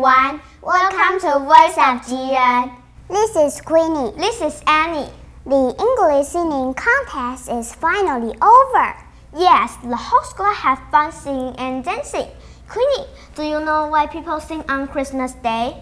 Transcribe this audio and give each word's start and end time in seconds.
everyone. 0.00 0.40
Welcome 0.62 1.20
to 1.20 1.40
Voice 1.40 1.76
of 1.76 2.00
Jiren. 2.08 2.74
This 3.10 3.36
is 3.36 3.60
Queenie. 3.60 4.16
This 4.16 4.40
is 4.40 4.62
Annie. 4.66 5.10
The 5.44 5.76
English 5.78 6.28
singing 6.28 6.72
contest 6.72 7.50
is 7.50 7.74
finally 7.74 8.34
over. 8.40 8.96
Yes, 9.36 9.76
the 9.82 9.96
whole 9.96 10.24
school 10.24 10.54
had 10.54 10.78
fun 10.90 11.12
singing 11.12 11.54
and 11.56 11.84
dancing. 11.84 12.28
Queenie, 12.66 13.08
do 13.34 13.42
you 13.42 13.60
know 13.60 13.88
why 13.88 14.06
people 14.06 14.40
sing 14.40 14.64
on 14.70 14.88
Christmas 14.88 15.32
Day? 15.32 15.76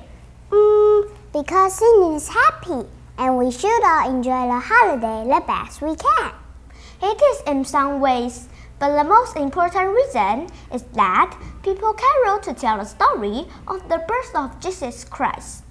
Mm, 0.50 1.11
because 1.32 1.75
singing 1.75 2.14
is 2.14 2.29
happy, 2.29 2.89
and 3.19 3.39
we 3.39 3.53
should 3.53 3.85
all 3.85 4.11
enjoy 4.11 4.48
the 4.48 4.59
holiday 4.59 5.30
the 5.30 5.41
best 5.46 5.80
we 5.80 5.94
can. 5.94 6.32
It 7.00 7.22
is 7.22 7.43
in 7.46 7.64
some 7.64 8.00
ways, 8.00 8.49
but 8.79 8.96
the 8.96 9.05
most 9.05 9.37
important 9.37 9.95
reason 9.95 10.49
is 10.73 10.82
that 10.95 11.36
people 11.63 11.95
carol 11.95 12.39
to 12.41 12.55
tell 12.55 12.79
the 12.79 12.85
story 12.85 13.46
of 13.67 13.89
the 13.89 13.99
birth 14.07 14.35
of 14.35 14.61
Jesus 14.61 15.05
Christ, 15.05 15.64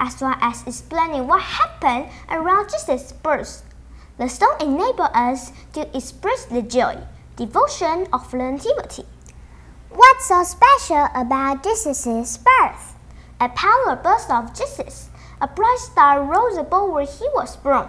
as 0.00 0.20
well 0.20 0.36
as 0.40 0.66
explaining 0.66 1.26
what 1.26 1.42
happened 1.42 2.06
around 2.30 2.70
Jesus' 2.70 3.12
birth. 3.12 3.64
The 4.16 4.28
song 4.28 4.56
enables 4.60 5.10
us 5.14 5.52
to 5.74 5.96
express 5.96 6.46
the 6.46 6.62
joy, 6.62 6.98
devotion 7.36 8.06
of 8.12 8.30
the 8.30 8.38
Nativity. 8.38 9.04
What's 9.90 10.26
so 10.26 10.42
special 10.42 11.08
about 11.14 11.62
Jesus' 11.62 12.38
birth? 12.38 12.94
Upon 13.40 13.88
the 13.88 13.96
birth 14.02 14.30
of 14.30 14.54
Jesus, 14.54 15.10
a 15.40 15.46
bright 15.46 15.78
star 15.78 16.24
rose 16.24 16.56
above 16.56 16.90
where 16.90 17.06
he 17.06 17.28
was 17.34 17.56
born. 17.56 17.88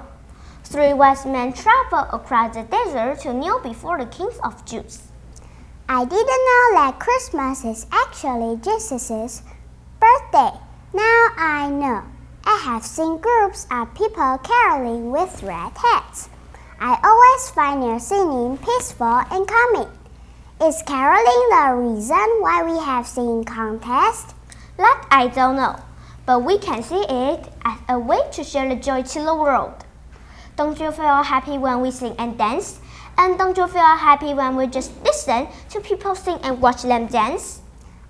Three 0.69 0.93
wise 0.93 1.25
men 1.25 1.51
traveled 1.51 2.13
across 2.13 2.53
the 2.53 2.61
desert 2.61 3.21
to 3.21 3.33
kneel 3.33 3.59
before 3.59 3.97
the 3.97 4.05
kings 4.05 4.37
of 4.43 4.63
Jews. 4.65 5.01
I 5.89 6.05
didn't 6.05 6.27
know 6.27 6.65
that 6.75 6.99
Christmas 6.99 7.65
is 7.65 7.87
actually 7.91 8.55
Jesus' 8.57 9.41
birthday. 9.99 10.55
Now 10.93 11.27
I 11.37 11.71
know. 11.71 12.03
I 12.45 12.61
have 12.65 12.85
seen 12.85 13.17
groups 13.17 13.65
of 13.71 13.95
people 13.95 14.37
caroling 14.43 15.09
with 15.09 15.41
red 15.41 15.71
hats. 15.75 16.29
I 16.79 16.99
always 17.03 17.49
find 17.49 17.81
their 17.81 17.99
singing 17.99 18.59
peaceful 18.59 19.23
and 19.31 19.47
calming. 19.47 19.89
Is 20.61 20.83
caroling 20.85 21.49
the 21.49 21.73
reason 21.77 22.27
why 22.41 22.61
we 22.61 22.77
have 22.77 23.07
singing 23.07 23.43
contest? 23.43 24.35
That 24.77 25.07
I 25.09 25.29
don't 25.29 25.55
know, 25.55 25.77
but 26.27 26.43
we 26.43 26.59
can 26.59 26.83
see 26.83 27.05
it 27.09 27.51
as 27.65 27.79
a 27.89 27.97
way 27.97 28.19
to 28.33 28.43
share 28.43 28.69
the 28.69 28.75
joy 28.75 29.01
to 29.01 29.23
the 29.23 29.33
world. 29.33 29.83
Don't 30.59 30.77
you 30.77 30.91
feel 30.91 31.23
happy 31.23 31.57
when 31.57 31.79
we 31.79 31.89
sing 31.89 32.13
and 32.19 32.37
dance? 32.37 32.81
And 33.17 33.37
don't 33.37 33.55
you 33.55 33.65
feel 33.65 33.95
happy 33.95 34.33
when 34.33 34.57
we 34.57 34.67
just 34.67 34.91
listen 35.05 35.47
to 35.69 35.79
people 35.79 36.15
sing 36.15 36.37
and 36.43 36.59
watch 36.59 36.81
them 36.81 37.07
dance? 37.07 37.61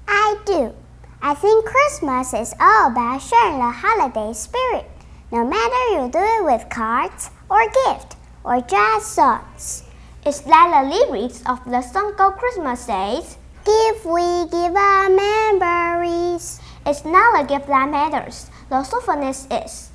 I 0.07 0.35
do. 0.47 0.73
I 1.21 1.35
think 1.35 1.67
Christmas 1.67 2.33
is 2.33 2.55
all 2.59 2.87
about 2.87 3.21
sharing 3.21 3.59
the 3.59 3.69
holiday 3.69 4.33
spirit, 4.33 4.89
no 5.31 5.45
matter 5.45 5.83
you 5.93 6.09
do 6.09 6.17
it 6.17 6.43
with 6.43 6.67
cards 6.71 7.29
or 7.51 7.61
gift 7.85 8.15
or 8.43 8.61
just 8.61 9.13
songs. 9.13 9.83
It's 10.25 10.43
like 10.47 10.73
the 10.73 10.89
lyrics 10.89 11.43
of 11.45 11.63
the 11.65 11.83
song 11.83 12.15
Go 12.17 12.31
Christmas 12.31 12.79
says, 12.79 13.37
Give 13.63 14.05
we 14.05 14.49
give 14.49 14.75
our 14.75 15.07
memories. 15.07 16.59
It's 16.83 17.05
not 17.05 17.43
a 17.43 17.45
gift 17.45 17.67
that 17.67 17.89
matters, 17.89 18.49
the 18.71 18.81
softness 18.81 19.45
is. 19.51 19.89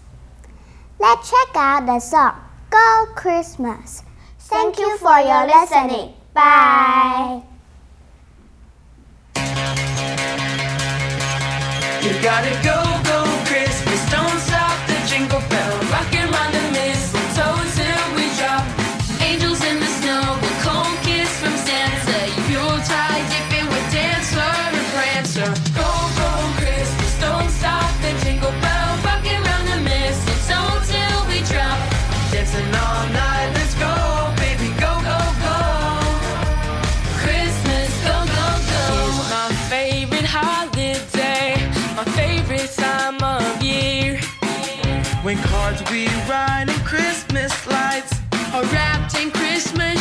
Let's 0.98 1.30
check 1.30 1.56
out 1.56 1.86
the 1.86 1.98
song 2.00 2.34
Go 2.70 3.06
Christmas. 3.14 4.02
Thank 4.38 4.78
you 4.78 4.96
for 4.98 5.18
your 5.18 5.46
listening. 5.46 6.14
Bye. 6.32 7.42
You 12.02 12.12
gotta 12.22 12.52
go, 12.62 12.83
cards 45.42 45.82
we 45.90 46.06
write 46.28 46.66
and 46.68 46.84
Christmas 46.84 47.52
lights. 47.66 48.12
Are 48.52 48.64
wrapped 48.72 49.18
in 49.20 49.30
Christmas 49.30 49.93